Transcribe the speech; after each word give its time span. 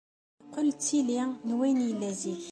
Yeqqel 0.41 0.67
d 0.71 0.77
tili 0.85 1.21
n 1.47 1.49
wayen 1.57 1.79
yella 1.87 2.09
zik. 2.21 2.39